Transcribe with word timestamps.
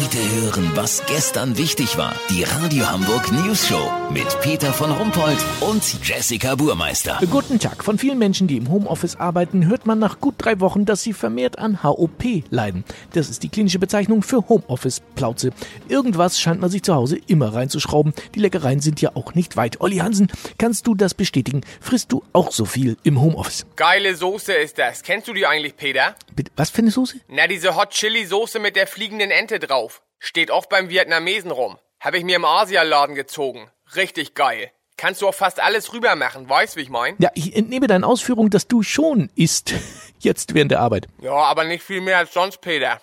Heute 0.00 0.18
hören, 0.40 0.70
was 0.76 1.04
gestern 1.06 1.58
wichtig 1.58 1.98
war. 1.98 2.14
Die 2.30 2.44
Radio 2.44 2.88
Hamburg 2.88 3.32
News 3.32 3.66
Show 3.66 3.90
mit 4.12 4.40
Peter 4.42 4.72
von 4.72 4.92
Rumpold 4.92 5.38
und 5.60 5.82
Jessica 6.06 6.54
Burmeister. 6.54 7.18
Guten 7.28 7.58
Tag. 7.58 7.82
Von 7.82 7.98
vielen 7.98 8.16
Menschen, 8.16 8.46
die 8.46 8.58
im 8.58 8.70
Homeoffice 8.70 9.16
arbeiten, 9.16 9.66
hört 9.66 9.86
man 9.86 9.98
nach 9.98 10.20
gut 10.20 10.36
drei 10.38 10.60
Wochen, 10.60 10.84
dass 10.84 11.02
sie 11.02 11.12
vermehrt 11.12 11.58
an 11.58 11.82
HOP 11.82 12.44
leiden. 12.48 12.84
Das 13.12 13.28
ist 13.28 13.42
die 13.42 13.48
klinische 13.48 13.80
Bezeichnung 13.80 14.22
für 14.22 14.48
Homeoffice-Plauze. 14.48 15.50
Irgendwas 15.88 16.38
scheint 16.38 16.60
man 16.60 16.70
sich 16.70 16.84
zu 16.84 16.94
Hause 16.94 17.18
immer 17.26 17.52
reinzuschrauben. 17.52 18.14
Die 18.36 18.40
Leckereien 18.40 18.80
sind 18.80 19.00
ja 19.00 19.10
auch 19.14 19.34
nicht 19.34 19.56
weit. 19.56 19.80
Olli 19.80 19.96
Hansen, 19.96 20.28
kannst 20.58 20.86
du 20.86 20.94
das 20.94 21.14
bestätigen? 21.14 21.62
Frisst 21.80 22.12
du 22.12 22.22
auch 22.32 22.52
so 22.52 22.66
viel 22.66 22.96
im 23.02 23.20
Homeoffice? 23.20 23.66
Geile 23.74 24.14
Soße 24.14 24.52
ist 24.52 24.78
das. 24.78 25.02
Kennst 25.02 25.26
du 25.26 25.32
die 25.32 25.44
eigentlich, 25.44 25.76
Peter? 25.76 26.14
Was 26.56 26.70
für 26.70 26.78
eine 26.78 26.90
Soße? 26.90 27.20
Na, 27.28 27.46
diese 27.46 27.76
Hot 27.76 27.90
Chili 27.90 28.26
Soße 28.26 28.58
mit 28.58 28.76
der 28.76 28.86
fliegenden 28.86 29.30
Ente 29.30 29.58
drauf. 29.58 30.02
Steht 30.18 30.50
oft 30.50 30.68
beim 30.68 30.88
Vietnamesen 30.88 31.50
rum. 31.50 31.78
Hab 32.00 32.14
ich 32.14 32.24
mir 32.24 32.36
im 32.36 32.44
Asialaden 32.44 33.14
gezogen. 33.14 33.70
Richtig 33.96 34.34
geil. 34.34 34.70
Kannst 34.96 35.22
du 35.22 35.28
auch 35.28 35.34
fast 35.34 35.60
alles 35.60 35.92
rüber 35.92 36.16
machen, 36.16 36.48
weißt 36.48 36.76
wie 36.76 36.80
ich 36.80 36.90
mein? 36.90 37.14
Ja, 37.18 37.30
ich 37.34 37.54
entnehme 37.54 37.86
deinen 37.86 38.02
Ausführungen, 38.02 38.50
dass 38.50 38.66
du 38.66 38.82
schon 38.82 39.30
isst. 39.36 39.74
Jetzt 40.18 40.54
während 40.54 40.72
der 40.72 40.80
Arbeit. 40.80 41.06
Ja, 41.20 41.34
aber 41.34 41.64
nicht 41.64 41.84
viel 41.84 42.00
mehr 42.00 42.18
als 42.18 42.32
sonst, 42.32 42.60
Peter. 42.60 43.00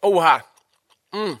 Oha. 0.00 0.44
Mm, 1.10 1.34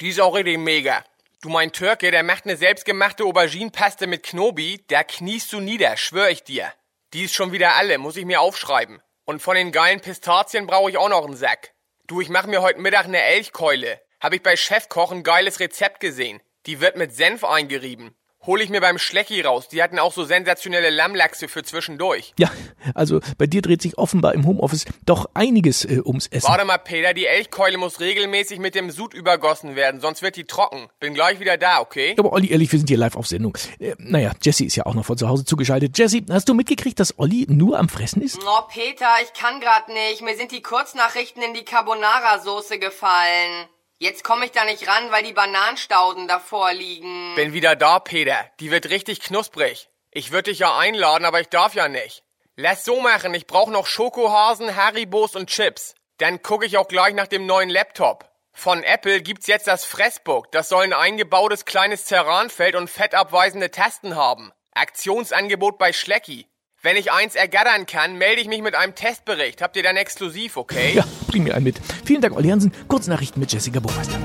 die 0.00 0.08
ist 0.08 0.20
auch 0.20 0.34
richtig 0.34 0.58
mega. 0.58 1.04
Du 1.42 1.50
mein 1.50 1.72
Türke, 1.72 2.10
der 2.10 2.22
macht 2.22 2.44
eine 2.44 2.56
selbstgemachte 2.56 3.24
Auberginenpaste 3.24 4.06
mit 4.06 4.22
Knobi, 4.22 4.84
da 4.88 5.04
kniest 5.04 5.52
du 5.52 5.60
nieder, 5.60 5.96
schwör 5.98 6.30
ich 6.30 6.42
dir. 6.42 6.72
Die 7.12 7.24
ist 7.24 7.34
schon 7.34 7.52
wieder 7.52 7.74
alle, 7.76 7.98
muss 7.98 8.16
ich 8.16 8.24
mir 8.24 8.40
aufschreiben. 8.40 9.02
Und 9.30 9.40
von 9.40 9.54
den 9.54 9.70
geilen 9.70 10.00
Pistazien 10.00 10.66
brauche 10.66 10.90
ich 10.90 10.96
auch 10.96 11.08
noch 11.08 11.24
einen 11.24 11.36
Sack. 11.36 11.72
Du, 12.08 12.20
ich 12.20 12.30
mache 12.30 12.48
mir 12.48 12.62
heute 12.62 12.80
Mittag 12.80 13.04
eine 13.04 13.22
Elchkeule. 13.22 14.00
Hab 14.18 14.32
ich 14.32 14.42
bei 14.42 14.56
Chefkoch 14.56 15.12
ein 15.12 15.22
geiles 15.22 15.60
Rezept 15.60 16.00
gesehen. 16.00 16.42
Die 16.66 16.80
wird 16.80 16.96
mit 16.96 17.14
Senf 17.14 17.44
eingerieben. 17.44 18.16
Hol 18.46 18.62
ich 18.62 18.70
mir 18.70 18.80
beim 18.80 18.96
Schlecki 18.96 19.42
raus. 19.42 19.68
Die 19.68 19.82
hatten 19.82 19.98
auch 19.98 20.14
so 20.14 20.24
sensationelle 20.24 20.88
Lammlachse 20.88 21.46
für 21.46 21.62
zwischendurch. 21.62 22.32
Ja, 22.38 22.50
also 22.94 23.20
bei 23.36 23.46
dir 23.46 23.60
dreht 23.60 23.82
sich 23.82 23.98
offenbar 23.98 24.32
im 24.32 24.46
Homeoffice 24.46 24.86
doch 25.04 25.28
einiges 25.34 25.84
äh, 25.84 26.00
ums 26.02 26.26
Essen. 26.26 26.48
Warte 26.48 26.64
mal, 26.64 26.78
Peter, 26.78 27.12
die 27.12 27.26
Elchkeule 27.26 27.76
muss 27.76 28.00
regelmäßig 28.00 28.58
mit 28.58 28.74
dem 28.74 28.90
Sud 28.90 29.12
übergossen 29.12 29.76
werden, 29.76 30.00
sonst 30.00 30.22
wird 30.22 30.36
die 30.36 30.44
trocken. 30.44 30.88
Bin 31.00 31.12
gleich 31.12 31.38
wieder 31.38 31.58
da, 31.58 31.80
okay? 31.80 32.14
Aber 32.18 32.32
Olli, 32.32 32.50
ehrlich, 32.50 32.72
wir 32.72 32.78
sind 32.78 32.88
hier 32.88 32.96
live 32.96 33.16
auf 33.16 33.26
Sendung. 33.26 33.58
Äh, 33.78 33.94
naja, 33.98 34.32
Jessie 34.40 34.64
ist 34.64 34.76
ja 34.76 34.86
auch 34.86 34.94
noch 34.94 35.04
von 35.04 35.18
zu 35.18 35.28
Hause 35.28 35.44
zugeschaltet. 35.44 35.98
Jessie, 35.98 36.24
hast 36.30 36.48
du 36.48 36.54
mitgekriegt, 36.54 36.98
dass 36.98 37.18
Olli 37.18 37.46
nur 37.50 37.78
am 37.78 37.90
Fressen 37.90 38.22
ist? 38.22 38.38
Oh, 38.42 38.62
Peter, 38.72 39.08
ich 39.22 39.38
kann 39.38 39.60
grad 39.60 39.88
nicht. 39.88 40.22
Mir 40.22 40.34
sind 40.36 40.50
die 40.50 40.62
Kurznachrichten 40.62 41.42
in 41.42 41.52
die 41.52 41.64
Carbonara-Soße 41.64 42.78
gefallen. 42.78 43.68
Jetzt 44.02 44.24
komme 44.24 44.46
ich 44.46 44.52
da 44.52 44.64
nicht 44.64 44.88
ran, 44.88 45.12
weil 45.12 45.22
die 45.24 45.34
Bananenstauden 45.34 46.26
davor 46.26 46.72
liegen. 46.72 47.34
Bin 47.34 47.52
wieder 47.52 47.76
da, 47.76 47.98
Peter. 47.98 48.50
Die 48.58 48.70
wird 48.70 48.88
richtig 48.88 49.20
knusprig. 49.20 49.90
Ich 50.10 50.32
würde 50.32 50.50
dich 50.50 50.60
ja 50.60 50.78
einladen, 50.78 51.26
aber 51.26 51.42
ich 51.42 51.50
darf 51.50 51.74
ja 51.74 51.86
nicht. 51.86 52.24
Lass 52.56 52.82
so 52.82 53.02
machen, 53.02 53.34
ich 53.34 53.46
brauche 53.46 53.70
noch 53.70 53.86
Schokohasen, 53.86 54.74
Haribos 54.74 55.36
und 55.36 55.50
Chips. 55.50 55.94
Dann 56.16 56.40
gucke 56.40 56.64
ich 56.64 56.78
auch 56.78 56.88
gleich 56.88 57.12
nach 57.12 57.26
dem 57.26 57.44
neuen 57.44 57.68
Laptop. 57.68 58.30
Von 58.54 58.82
Apple 58.84 59.20
gibt's 59.20 59.46
jetzt 59.48 59.66
das 59.66 59.84
Fressbook. 59.84 60.50
Das 60.50 60.70
soll 60.70 60.84
ein 60.84 60.94
eingebautes 60.94 61.66
kleines 61.66 62.06
Terranfeld 62.06 62.76
und 62.76 62.88
fettabweisende 62.88 63.70
Tasten 63.70 64.16
haben. 64.16 64.50
Aktionsangebot 64.72 65.76
bei 65.76 65.92
Schlecki. 65.92 66.49
Wenn 66.82 66.96
ich 66.96 67.12
eins 67.12 67.34
ergattern 67.34 67.84
kann, 67.84 68.16
melde 68.16 68.40
ich 68.40 68.48
mich 68.48 68.62
mit 68.62 68.74
einem 68.74 68.94
Testbericht. 68.94 69.60
Habt 69.60 69.76
ihr 69.76 69.82
dann 69.82 69.98
exklusiv, 69.98 70.56
okay? 70.56 70.94
Ja, 70.94 71.04
bring 71.28 71.42
mir 71.42 71.54
einen 71.54 71.64
mit. 71.64 71.78
Vielen 72.06 72.22
Dank, 72.22 72.34
Olli 72.34 72.48
Hansen. 72.48 72.72
Kurznachrichten 72.88 73.38
mit 73.38 73.52
Jessica 73.52 73.80
Burmeister. 73.80 74.18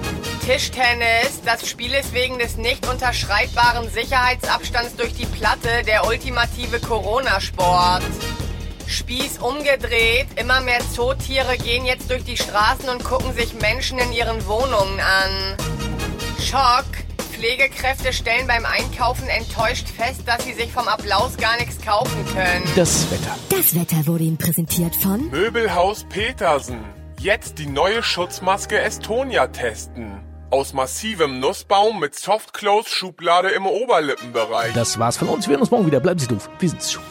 Tischtennis. 0.46 1.42
Das 1.44 1.68
Spiel 1.68 1.94
ist 1.94 2.14
wegen 2.14 2.40
des 2.40 2.56
nicht 2.56 2.88
unterschreibbaren 2.88 3.90
Sicherheitsabstands 3.90 4.96
durch 4.96 5.14
die 5.14 5.26
Platte 5.26 5.84
der 5.86 6.08
ultimative 6.08 6.80
Corona-Sport. 6.80 8.04
Spieß 8.88 9.40
umgedreht. 9.40 10.28
Immer 10.38 10.62
mehr 10.62 10.80
Zootiere 10.94 11.58
gehen 11.58 11.86
jetzt 11.86 12.10
durch 12.10 12.24
die 12.24 12.38
Straßen 12.38 12.88
und 12.88 13.04
gucken 13.04 13.34
sich 13.34 13.54
Menschen 13.56 14.00
in 14.00 14.14
ihren 14.14 14.48
Wohnungen 14.48 15.02
an. 15.02 15.58
Schock. 16.42 17.05
Pflegekräfte 17.46 18.12
stellen 18.12 18.48
beim 18.48 18.66
Einkaufen 18.66 19.28
enttäuscht 19.28 19.88
fest, 19.88 20.22
dass 20.26 20.44
sie 20.44 20.54
sich 20.54 20.72
vom 20.72 20.88
Applaus 20.88 21.38
gar 21.38 21.56
nichts 21.58 21.80
kaufen 21.80 22.26
können. 22.34 22.64
Das 22.76 23.12
Wetter. 23.12 23.36
Das 23.50 23.76
Wetter 23.76 24.08
wurde 24.08 24.24
Ihnen 24.24 24.38
präsentiert 24.38 24.96
von 24.96 25.30
Möbelhaus 25.30 26.06
Petersen. 26.10 26.80
Jetzt 27.20 27.60
die 27.60 27.68
neue 27.68 28.02
Schutzmaske 28.02 28.80
Estonia 28.80 29.46
testen. 29.46 30.24
Aus 30.50 30.74
massivem 30.74 31.40
Nussbaum 31.40 32.00
mit 32.00 32.16
Softclose-Schublade 32.16 33.50
im 33.50 33.68
Oberlippenbereich. 33.68 34.74
Das 34.74 34.98
war's 34.98 35.18
von 35.18 35.28
uns. 35.28 35.46
Wir 35.46 35.52
hören 35.52 35.62
uns 35.62 35.70
morgen 35.70 35.86
wieder. 35.86 36.00
Bleiben 36.00 36.20
Sie 36.20 36.28
doof. 36.28 36.50
Wir 36.58 36.70
sind's 36.70 36.94
schon. 36.94 37.04